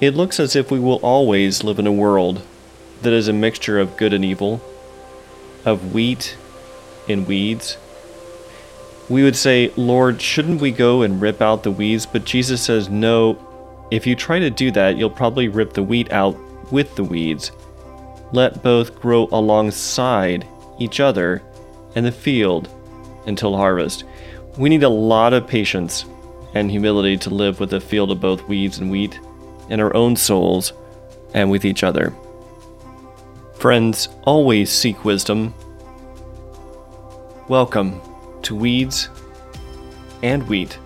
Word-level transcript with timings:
It 0.00 0.14
looks 0.14 0.40
as 0.40 0.56
if 0.56 0.70
we 0.70 0.80
will 0.80 0.98
always 1.02 1.62
live 1.62 1.78
in 1.78 1.86
a 1.86 1.92
world 1.92 2.40
that 3.02 3.12
is 3.12 3.28
a 3.28 3.34
mixture 3.34 3.78
of 3.78 3.98
good 3.98 4.14
and 4.14 4.24
evil, 4.24 4.62
of 5.66 5.92
wheat 5.92 6.38
and 7.06 7.26
weeds. 7.26 7.76
We 9.10 9.22
would 9.22 9.36
say, 9.36 9.70
Lord, 9.76 10.22
shouldn't 10.22 10.62
we 10.62 10.70
go 10.70 11.02
and 11.02 11.20
rip 11.20 11.42
out 11.42 11.64
the 11.64 11.70
weeds? 11.70 12.06
But 12.06 12.24
Jesus 12.24 12.62
says, 12.62 12.88
no, 12.88 13.86
if 13.90 14.06
you 14.06 14.16
try 14.16 14.38
to 14.38 14.48
do 14.48 14.70
that, 14.70 14.96
you'll 14.96 15.10
probably 15.10 15.48
rip 15.48 15.74
the 15.74 15.82
wheat 15.82 16.10
out 16.12 16.34
with 16.72 16.96
the 16.96 17.04
weeds. 17.04 17.52
Let 18.32 18.62
both 18.62 18.98
grow 19.02 19.28
alongside 19.32 20.46
each 20.78 21.00
other 21.00 21.42
in 21.94 22.04
the 22.04 22.12
field 22.12 22.70
until 23.26 23.54
harvest. 23.54 24.04
We 24.56 24.70
need 24.70 24.82
a 24.82 24.88
lot 24.88 25.34
of 25.34 25.46
patience 25.46 26.06
and 26.54 26.70
humility 26.70 27.18
to 27.18 27.30
live 27.30 27.60
with 27.60 27.74
a 27.74 27.80
field 27.80 28.10
of 28.10 28.20
both 28.20 28.48
weeds 28.48 28.78
and 28.78 28.90
wheat 28.90 29.20
in 29.70 29.80
our 29.80 29.94
own 29.96 30.16
souls 30.16 30.74
and 31.32 31.50
with 31.50 31.64
each 31.64 31.82
other. 31.82 32.12
Friends, 33.54 34.08
always 34.24 34.70
seek 34.70 35.04
wisdom. 35.04 35.54
Welcome 37.48 38.00
to 38.42 38.54
Weeds 38.54 39.08
and 40.22 40.46
Wheat. 40.48 40.78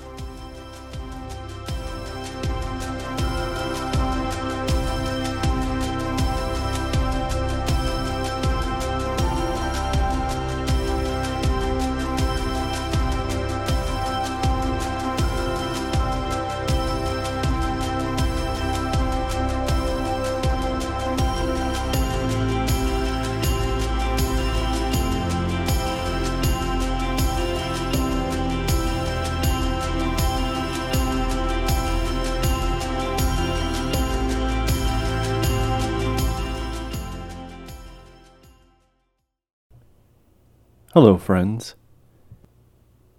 Hello, 40.95 41.18
friends. 41.18 41.74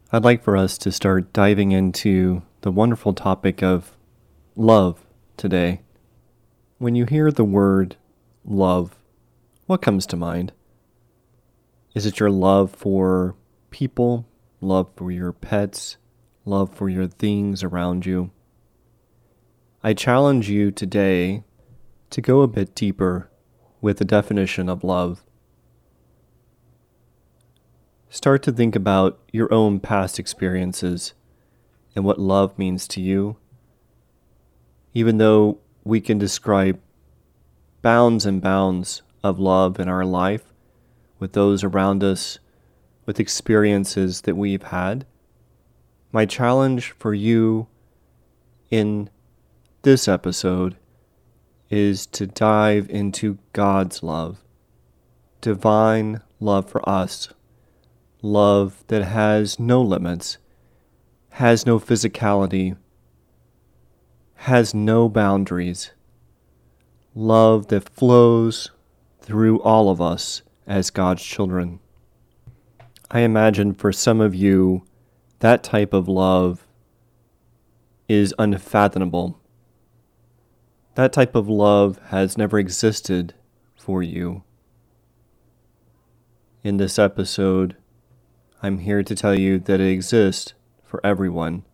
I'd 0.10 0.24
like 0.24 0.42
for 0.42 0.56
us 0.56 0.78
to 0.78 0.94
start 0.94 1.34
diving 1.34 1.74
into 1.74 2.42
the 2.62 2.72
wonderful 2.72 3.14
topic 3.14 3.62
of 3.62 3.98
love 4.56 5.06
today. 5.36 5.82
When 6.78 6.96
you 6.96 7.04
hear 7.04 7.32
the 7.32 7.44
word 7.44 7.98
love, 8.46 8.96
what 9.66 9.82
comes 9.82 10.06
to 10.06 10.16
mind? 10.16 10.54
Is 11.94 12.06
it 12.06 12.18
your 12.18 12.32
love 12.32 12.72
for 12.72 13.36
people, 13.72 14.26
love 14.62 14.88
for 14.96 15.12
your 15.12 15.34
pets, 15.34 15.98
love 16.46 16.74
for 16.74 16.88
your 16.88 17.08
things 17.08 17.62
around 17.62 18.06
you? 18.06 18.32
I 19.84 19.94
challenge 19.94 20.50
you 20.50 20.72
today 20.72 21.44
to 22.12 22.22
go 22.22 22.40
a 22.40 22.48
bit 22.48 22.74
deeper 22.74 23.30
with 23.82 23.98
the 23.98 24.06
definition 24.06 24.70
of 24.70 24.86
love 24.86 25.26
Start 28.10 28.44
to 28.44 28.52
think 28.52 28.76
about 28.76 29.20
your 29.32 29.54
own 29.54 29.80
past 29.80 30.20
experiences 30.20 31.14
and 31.96 32.06
what 32.06 32.20
love 32.20 32.58
means 32.58 32.88
to 32.90 33.02
you. 33.02 33.38
Even 34.94 35.18
though 35.18 35.58
we 35.84 36.00
can 36.00 36.18
describe 36.18 36.80
bounds 37.82 38.26
and 38.26 38.42
bounds 38.42 39.02
of 39.24 39.40
love 39.40 39.80
in 39.80 39.90
our 39.90 40.06
life 40.06 40.44
with 41.20 41.34
those 41.34 41.64
around 41.64 42.04
us, 42.04 42.40
with 43.06 43.20
experiences 43.20 44.22
that 44.22 44.36
we've 44.36 44.64
had, 44.64 45.06
my 46.12 46.26
challenge 46.26 46.92
for 46.92 47.14
you 47.14 47.68
in 48.70 49.10
this 49.82 50.08
episode 50.08 50.76
is 51.70 52.06
to 52.08 52.26
dive 52.26 52.90
into 52.90 53.38
God's 53.54 54.02
love, 54.02 54.44
divine 55.42 56.22
love 56.40 56.70
for 56.70 56.88
us 56.88 57.30
love 58.26 58.84
that 58.88 59.04
has 59.04 59.60
no 59.60 59.82
limits, 59.82 60.40
has 61.30 61.66
no 61.66 61.80
physicality, 61.80 62.76
has 64.36 64.74
no 64.74 65.08
boundaries, 65.08 65.92
love 67.14 67.68
that 67.68 67.88
flows 67.88 68.72
through 69.22 69.62
all 69.62 69.90
of 69.90 70.02
us 70.02 70.42
as 70.66 70.90
God's 70.90 71.24
children. 71.24 71.80
I 73.12 73.20
imagine 73.20 73.74
for 73.74 73.92
some 73.92 74.20
of 74.20 74.34
you, 74.34 74.84
that 75.40 75.64
type 75.64 75.94
of 75.94 76.08
love 76.08 76.66
is 78.10 78.34
unfathomable. 78.40 79.40
That 80.96 81.14
type 81.14 81.36
of 81.36 81.48
love 81.48 82.00
has 82.08 82.38
never 82.38 82.58
existed 82.58 83.36
for 83.76 84.02
you. 84.02 84.44
In 86.64 86.78
this 86.78 86.98
episode, 86.98 87.76
I'm 88.66 88.80
here 88.80 89.04
to 89.04 89.14
tell 89.14 89.38
you 89.38 89.60
that 89.60 89.80
it 89.80 89.92
exists 89.92 90.56
for 90.84 91.00
everyone. 91.06 91.66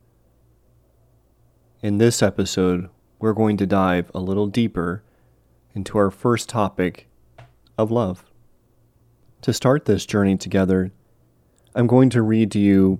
In 1.81 1.99
this 1.99 2.21
episode, 2.21 2.89
we're 3.17 3.31
going 3.31 3.55
to 3.55 3.65
dive 3.65 4.11
a 4.13 4.19
little 4.19 4.47
deeper 4.47 5.01
into 5.73 5.97
our 5.97 6.11
first 6.11 6.49
topic 6.49 7.07
of 7.77 7.91
love. 7.91 8.25
To 9.43 9.53
start 9.53 9.85
this 9.85 10.05
journey 10.05 10.35
together, 10.35 10.91
I'm 11.73 11.87
going 11.87 12.09
to 12.09 12.21
read 12.21 12.51
to 12.51 12.59
you 12.59 12.99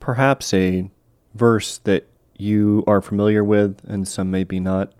perhaps 0.00 0.52
a 0.52 0.90
verse 1.34 1.78
that 1.84 2.08
you 2.36 2.82
are 2.88 3.00
familiar 3.00 3.44
with 3.44 3.78
and 3.84 4.08
some 4.08 4.28
maybe 4.32 4.58
not 4.58 4.92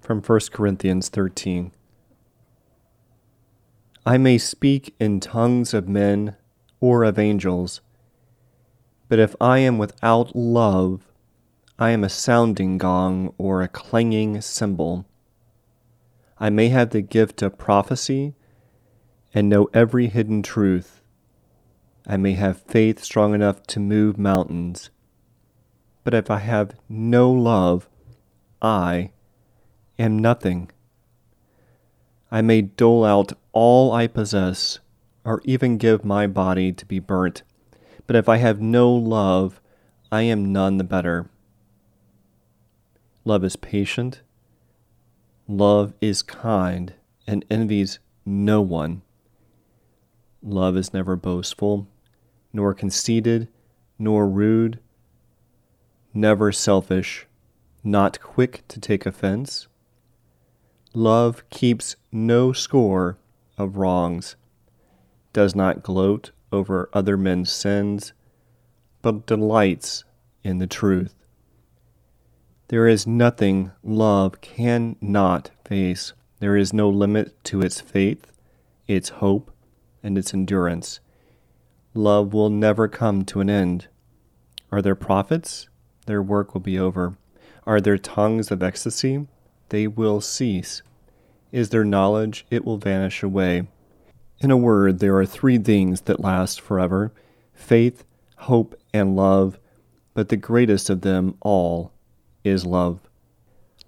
from 0.00 0.22
1 0.22 0.40
Corinthians 0.54 1.10
13. 1.10 1.70
I 4.06 4.16
may 4.16 4.38
speak 4.38 4.94
in 4.98 5.20
tongues 5.20 5.74
of 5.74 5.86
men 5.86 6.34
or 6.80 7.04
of 7.04 7.18
angels. 7.18 7.80
But 9.08 9.18
if 9.18 9.36
I 9.40 9.58
am 9.58 9.78
without 9.78 10.34
love, 10.34 11.06
I 11.78 11.90
am 11.90 12.02
a 12.04 12.08
sounding 12.08 12.78
gong 12.78 13.34
or 13.38 13.62
a 13.62 13.68
clanging 13.68 14.40
cymbal. 14.40 15.06
I 16.38 16.50
may 16.50 16.68
have 16.68 16.90
the 16.90 17.02
gift 17.02 17.42
of 17.42 17.58
prophecy 17.58 18.34
and 19.34 19.48
know 19.48 19.68
every 19.74 20.08
hidden 20.08 20.42
truth. 20.42 21.02
I 22.06 22.16
may 22.16 22.32
have 22.32 22.62
faith 22.62 23.02
strong 23.02 23.34
enough 23.34 23.62
to 23.68 23.80
move 23.80 24.18
mountains. 24.18 24.90
But 26.04 26.14
if 26.14 26.30
I 26.30 26.38
have 26.38 26.74
no 26.88 27.30
love, 27.30 27.88
I 28.62 29.10
am 29.98 30.18
nothing. 30.18 30.70
I 32.30 32.42
may 32.42 32.62
dole 32.62 33.04
out 33.04 33.32
all 33.52 33.92
I 33.92 34.06
possess 34.06 34.78
or 35.26 35.42
even 35.44 35.76
give 35.76 36.04
my 36.04 36.24
body 36.26 36.72
to 36.72 36.86
be 36.86 37.00
burnt. 37.00 37.42
But 38.06 38.14
if 38.14 38.28
I 38.28 38.36
have 38.36 38.60
no 38.60 38.90
love, 38.92 39.60
I 40.12 40.22
am 40.22 40.52
none 40.52 40.78
the 40.78 40.84
better. 40.84 41.28
Love 43.24 43.42
is 43.42 43.56
patient. 43.56 44.22
Love 45.48 45.92
is 46.00 46.22
kind 46.22 46.94
and 47.26 47.44
envies 47.50 47.98
no 48.24 48.62
one. 48.62 49.02
Love 50.42 50.76
is 50.76 50.94
never 50.94 51.16
boastful, 51.16 51.88
nor 52.52 52.72
conceited, 52.72 53.48
nor 53.98 54.28
rude, 54.28 54.78
never 56.14 56.52
selfish, 56.52 57.26
not 57.82 58.20
quick 58.20 58.62
to 58.68 58.78
take 58.78 59.04
offense. 59.04 59.66
Love 60.94 61.48
keeps 61.50 61.96
no 62.12 62.52
score 62.52 63.18
of 63.58 63.76
wrongs 63.76 64.36
does 65.36 65.54
not 65.54 65.82
gloat 65.82 66.30
over 66.50 66.88
other 66.94 67.14
men's 67.14 67.52
sins, 67.52 68.14
but 69.02 69.26
delights 69.26 70.02
in 70.42 70.56
the 70.56 70.66
truth. 70.66 71.14
There 72.68 72.88
is 72.88 73.06
nothing 73.06 73.70
love 73.84 74.40
cannot 74.40 75.50
face. 75.62 76.14
There 76.38 76.56
is 76.56 76.72
no 76.72 76.88
limit 76.88 77.44
to 77.44 77.60
its 77.60 77.82
faith, 77.82 78.32
its 78.88 79.10
hope, 79.10 79.50
and 80.02 80.16
its 80.16 80.32
endurance. 80.32 81.00
Love 81.92 82.32
will 82.32 82.48
never 82.48 82.88
come 82.88 83.22
to 83.26 83.40
an 83.40 83.50
end. 83.50 83.88
Are 84.72 84.80
there 84.80 84.94
prophets? 84.94 85.68
Their 86.06 86.22
work 86.22 86.54
will 86.54 86.62
be 86.62 86.78
over. 86.78 87.18
Are 87.66 87.82
there 87.82 87.98
tongues 87.98 88.50
of 88.50 88.62
ecstasy? 88.62 89.26
They 89.68 89.86
will 89.86 90.22
cease. 90.22 90.80
Is 91.52 91.68
there 91.68 91.84
knowledge? 91.84 92.46
It 92.50 92.64
will 92.64 92.78
vanish 92.78 93.22
away. 93.22 93.68
In 94.38 94.50
a 94.50 94.56
word, 94.56 94.98
there 94.98 95.16
are 95.16 95.26
three 95.26 95.56
things 95.58 96.02
that 96.02 96.20
last 96.20 96.60
forever 96.60 97.12
faith, 97.54 98.04
hope, 98.36 98.78
and 98.92 99.16
love, 99.16 99.58
but 100.12 100.28
the 100.28 100.36
greatest 100.36 100.90
of 100.90 101.00
them 101.00 101.36
all 101.40 101.92
is 102.44 102.66
love. 102.66 103.00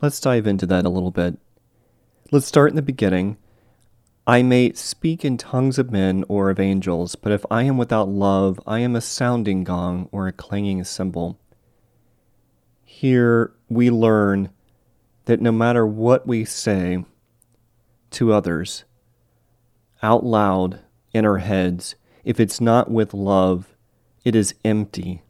Let's 0.01 0.21
dive 0.21 0.47
into 0.47 0.65
that 0.67 0.87
a 0.87 0.91
little 0.91 1.11
bit. 1.11 1.39
Let's 2.31 2.47
start 2.47 2.71
in 2.71 2.77
the 2.77 2.83
beginning. 2.83 3.37
I 4.27 4.43
may 4.43 4.73
speak 4.73 5.25
in 5.25 5.37
tongues 5.37 5.79
of 5.79 5.91
men 5.91 6.25
or 6.29 6.51
of 6.51 6.61
angels, 6.61 7.15
but 7.15 7.33
if 7.33 7.45
I 7.51 7.63
am 7.65 7.79
without 7.79 8.09
love, 8.09 8.61
I 8.67 8.81
am 8.81 8.95
a 8.95 9.01
sounding 9.01 9.65
gong 9.65 10.09
or 10.13 10.27
a 10.27 10.33
clanging 10.33 10.85
cymbal. 10.85 11.39
Here 12.85 13.53
we 13.69 13.91
learn 13.91 14.51
that 15.27 15.41
no 15.41 15.53
matter 15.53 15.87
what 15.87 16.27
we 16.27 16.45
say 16.45 17.05
to 18.11 18.33
others 18.33 18.85
out 20.03 20.25
loud 20.25 20.81
in 21.13 21.25
our 21.25 21.39
heads, 21.39 21.95
if 22.25 22.39
it's 22.39 22.61
not 22.61 22.91
with 22.91 23.15
love, 23.15 23.77
it 24.25 24.35
is 24.35 24.55
empty. 24.65 25.23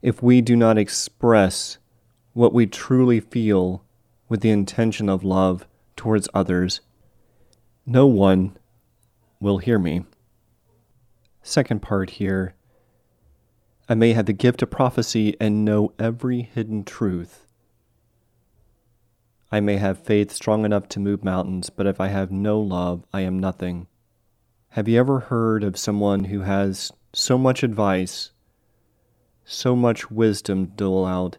If 0.00 0.22
we 0.22 0.40
do 0.40 0.56
not 0.56 0.78
express 0.78 1.78
what 2.32 2.52
we 2.52 2.66
truly 2.66 3.20
feel 3.20 3.84
with 4.28 4.40
the 4.40 4.50
intention 4.50 5.08
of 5.08 5.24
love 5.24 5.66
towards 5.96 6.28
others, 6.34 6.80
no 7.86 8.06
one 8.06 8.56
will 9.40 9.58
hear 9.58 9.78
me. 9.78 10.04
Second 11.42 11.82
part 11.82 12.10
here 12.10 12.54
I 13.88 13.94
may 13.94 14.12
have 14.12 14.26
the 14.26 14.32
gift 14.32 14.62
of 14.62 14.70
prophecy 14.70 15.36
and 15.40 15.64
know 15.64 15.92
every 15.98 16.42
hidden 16.42 16.84
truth. 16.84 17.46
I 19.54 19.60
may 19.60 19.76
have 19.76 19.98
faith 19.98 20.32
strong 20.32 20.64
enough 20.64 20.88
to 20.88 20.98
move 20.98 21.22
mountains, 21.22 21.68
but 21.68 21.86
if 21.86 22.00
I 22.00 22.08
have 22.08 22.32
no 22.32 22.58
love, 22.58 23.04
I 23.12 23.20
am 23.20 23.38
nothing. 23.38 23.86
Have 24.70 24.88
you 24.88 24.98
ever 24.98 25.20
heard 25.20 25.62
of 25.62 25.76
someone 25.76 26.24
who 26.24 26.40
has 26.40 26.90
so 27.12 27.36
much 27.36 27.62
advice, 27.62 28.32
so 29.44 29.76
much 29.76 30.10
wisdom 30.10 30.72
dole 30.74 31.04
out, 31.04 31.36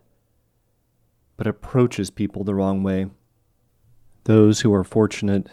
but 1.37 1.47
approaches 1.47 2.11
people 2.11 2.43
the 2.43 2.53
wrong 2.53 2.83
way? 2.83 3.07
Those 4.25 4.61
who 4.61 4.71
are 4.75 4.83
fortunate 4.83 5.49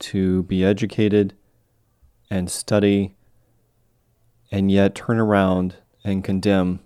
to 0.00 0.42
be 0.42 0.64
educated 0.64 1.34
and 2.28 2.50
study 2.50 3.14
and 4.50 4.72
yet 4.72 4.96
turn 4.96 5.20
around 5.20 5.76
and 6.02 6.24
condemn 6.24 6.80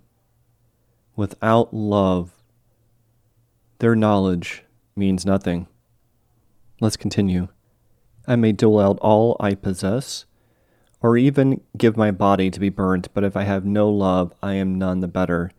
without 1.16 1.72
love, 1.72 2.32
their 3.78 3.96
knowledge 3.96 4.64
means 5.00 5.24
nothing. 5.24 5.66
Let's 6.78 6.98
continue. 6.98 7.48
I 8.28 8.36
may 8.36 8.52
dole 8.52 8.78
out 8.78 8.98
all 9.00 9.34
I 9.40 9.54
possess, 9.54 10.26
or 11.00 11.16
even 11.16 11.62
give 11.76 11.96
my 11.96 12.10
body 12.10 12.50
to 12.50 12.60
be 12.60 12.68
burnt, 12.68 13.08
but 13.14 13.24
if 13.24 13.34
I 13.34 13.44
have 13.44 13.64
no 13.64 13.88
love, 13.88 14.34
I 14.42 14.54
am 14.54 14.78
none 14.78 15.00
the 15.00 15.08
better. 15.08 15.50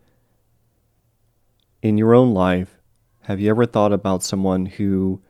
In 1.82 1.98
your 1.98 2.14
own 2.14 2.32
life, 2.32 2.78
have 3.22 3.40
you 3.40 3.50
ever 3.50 3.66
thought 3.66 3.92
about 3.92 4.22
someone 4.22 4.66
who 4.66 5.20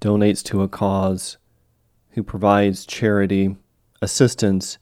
donates 0.00 0.44
to 0.44 0.62
a 0.62 0.68
cause, 0.68 1.38
who 2.10 2.22
provides 2.22 2.84
charity, 2.84 3.56
assistance, 4.02 4.76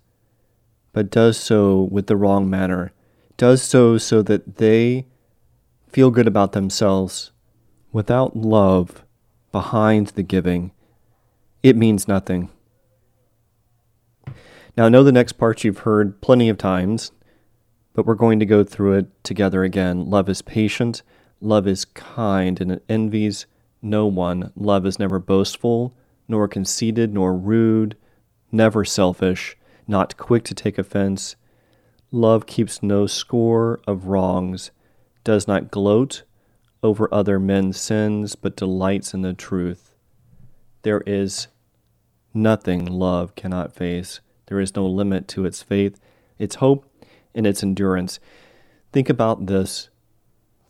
but 0.92 1.08
does 1.08 1.38
so 1.38 1.82
with 1.82 2.08
the 2.08 2.16
wrong 2.16 2.50
manner, 2.50 2.92
does 3.36 3.62
so 3.62 3.96
so 3.96 4.22
that 4.22 4.56
they 4.56 5.06
feel 5.88 6.10
good 6.10 6.26
about 6.26 6.50
themselves 6.50 7.30
without 7.92 8.36
love 8.36 9.04
behind 9.52 10.08
the 10.08 10.22
giving, 10.22 10.72
it 11.62 11.76
means 11.76 12.06
nothing. 12.06 12.50
Now, 14.76 14.84
I 14.84 14.88
know 14.90 15.02
the 15.02 15.12
next 15.12 15.32
part 15.32 15.64
you've 15.64 15.78
heard 15.78 16.20
plenty 16.20 16.48
of 16.48 16.58
times, 16.58 17.12
but 17.94 18.04
we're 18.04 18.14
going 18.14 18.38
to 18.40 18.46
go 18.46 18.62
through 18.62 18.92
it 18.94 19.24
together 19.24 19.64
again. 19.64 20.10
Love 20.10 20.28
is 20.28 20.42
patient, 20.42 21.02
love 21.40 21.66
is 21.66 21.86
kind, 21.86 22.60
and 22.60 22.70
it 22.70 22.84
envies 22.88 23.46
no 23.80 24.06
one. 24.06 24.52
Love 24.54 24.84
is 24.84 24.98
never 24.98 25.18
boastful, 25.18 25.96
nor 26.28 26.46
conceited, 26.46 27.14
nor 27.14 27.34
rude, 27.34 27.96
never 28.52 28.84
selfish, 28.84 29.56
not 29.88 30.16
quick 30.18 30.44
to 30.44 30.54
take 30.54 30.76
offense. 30.76 31.36
Love 32.12 32.46
keeps 32.46 32.82
no 32.82 33.06
score 33.06 33.80
of 33.86 34.06
wrongs, 34.06 34.70
does 35.24 35.48
not 35.48 35.70
gloat 35.70 36.24
over 36.82 37.12
other 37.12 37.38
men's 37.38 37.81
sins, 37.81 38.37
but 38.37 38.56
delights 38.56 39.14
in 39.14 39.23
the 39.23 39.32
truth. 39.32 39.94
There 40.82 41.02
is 41.06 41.49
nothing 42.32 42.87
love 42.87 43.34
cannot 43.34 43.75
face. 43.75 44.20
There 44.46 44.61
is 44.61 44.76
no 44.76 44.87
limit 44.87 45.26
to 45.28 45.44
its 45.44 45.62
faith, 45.62 45.99
its 46.38 46.56
hope, 46.56 46.88
and 47.34 47.46
its 47.46 47.62
endurance. 47.62 48.20
Think 48.93 49.08
about 49.08 49.46
this 49.46 49.88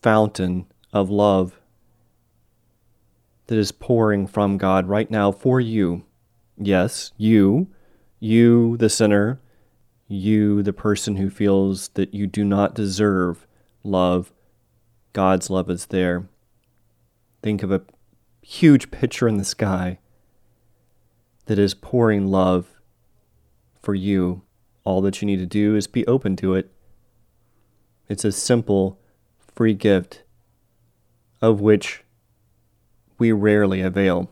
fountain 0.02 0.66
of 0.92 1.10
love 1.10 1.60
that 3.46 3.58
is 3.58 3.72
pouring 3.72 4.26
from 4.26 4.58
God 4.58 4.88
right 4.88 5.10
now 5.10 5.30
for 5.30 5.60
you. 5.60 6.04
Yes, 6.56 7.12
you, 7.16 7.68
you, 8.18 8.76
the 8.78 8.88
sinner, 8.88 9.40
you, 10.08 10.62
the 10.62 10.72
person 10.72 11.16
who 11.16 11.30
feels 11.30 11.88
that 11.90 12.14
you 12.14 12.26
do 12.26 12.44
not 12.44 12.74
deserve 12.74 13.46
love, 13.84 14.32
God's 15.16 15.48
love 15.48 15.70
is 15.70 15.86
there. 15.86 16.28
Think 17.42 17.62
of 17.62 17.72
a 17.72 17.80
huge 18.42 18.90
picture 18.90 19.26
in 19.26 19.38
the 19.38 19.46
sky 19.46 19.98
that 21.46 21.58
is 21.58 21.72
pouring 21.72 22.26
love 22.26 22.66
for 23.80 23.94
you. 23.94 24.42
All 24.84 25.00
that 25.00 25.22
you 25.22 25.26
need 25.26 25.38
to 25.38 25.46
do 25.46 25.74
is 25.74 25.86
be 25.86 26.06
open 26.06 26.36
to 26.36 26.52
it. 26.52 26.70
It's 28.10 28.26
a 28.26 28.30
simple, 28.30 29.00
free 29.54 29.72
gift 29.72 30.22
of 31.40 31.62
which 31.62 32.04
we 33.18 33.32
rarely 33.32 33.80
avail. 33.80 34.30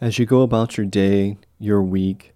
As 0.00 0.16
you 0.20 0.26
go 0.26 0.42
about 0.42 0.76
your 0.76 0.86
day, 0.86 1.38
your 1.58 1.82
week, 1.82 2.34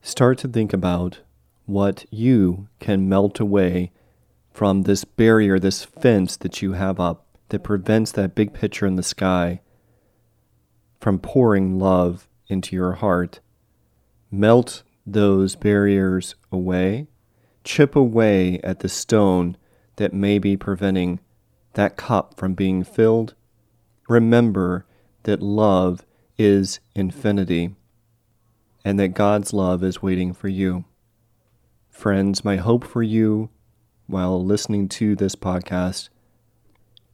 start 0.00 0.38
to 0.38 0.48
think 0.48 0.72
about 0.72 1.18
what 1.66 2.06
you 2.10 2.68
can 2.78 3.06
melt 3.06 3.38
away 3.38 3.92
from 4.50 4.82
this 4.82 5.04
barrier, 5.04 5.58
this 5.58 5.84
fence 5.84 6.36
that 6.36 6.60
you 6.60 6.72
have 6.72 7.00
up 7.00 7.26
that 7.48 7.62
prevents 7.62 8.12
that 8.12 8.34
big 8.34 8.52
picture 8.52 8.86
in 8.86 8.96
the 8.96 9.02
sky 9.02 9.60
from 11.00 11.18
pouring 11.18 11.78
love 11.78 12.28
into 12.48 12.76
your 12.76 12.92
heart. 12.92 13.40
Melt 14.30 14.82
those 15.06 15.56
barriers 15.56 16.34
away. 16.52 17.06
Chip 17.64 17.96
away 17.96 18.60
at 18.62 18.80
the 18.80 18.88
stone 18.88 19.56
that 19.96 20.12
may 20.12 20.38
be 20.38 20.56
preventing 20.56 21.20
that 21.74 21.96
cup 21.96 22.36
from 22.36 22.54
being 22.54 22.84
filled. 22.84 23.34
Remember 24.08 24.86
that 25.24 25.42
love 25.42 26.04
is 26.38 26.80
infinity 26.94 27.74
and 28.84 28.98
that 28.98 29.08
God's 29.08 29.52
love 29.52 29.84
is 29.84 30.02
waiting 30.02 30.32
for 30.32 30.48
you. 30.48 30.84
Friends, 31.90 32.44
my 32.44 32.56
hope 32.56 32.84
for 32.84 33.02
you 33.02 33.50
while 34.10 34.44
listening 34.44 34.88
to 34.88 35.14
this 35.14 35.36
podcast 35.36 36.08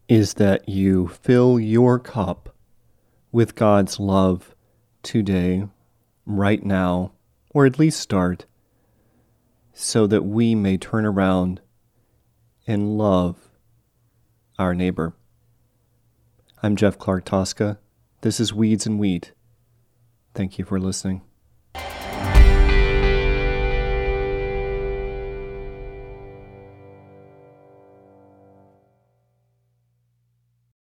is 0.08 0.34
that 0.34 0.68
you 0.68 1.08
fill 1.08 1.60
your 1.60 1.98
cup 1.98 2.54
with 3.30 3.54
God's 3.54 4.00
love 4.00 4.54
today, 5.02 5.68
right 6.24 6.64
now, 6.64 7.12
or 7.50 7.66
at 7.66 7.78
least 7.78 8.00
start, 8.00 8.46
so 9.74 10.06
that 10.06 10.24
we 10.24 10.54
may 10.54 10.78
turn 10.78 11.04
around 11.04 11.60
and 12.66 12.96
love 12.96 13.36
our 14.58 14.74
neighbor. 14.74 15.14
I'm 16.62 16.76
Jeff 16.76 16.98
Clark 16.98 17.26
Tosca. 17.26 17.78
This 18.22 18.40
is 18.40 18.54
Weeds 18.54 18.86
and 18.86 18.98
Wheat. 18.98 19.32
Thank 20.34 20.58
you 20.58 20.64
for 20.64 20.80
listening. 20.80 21.20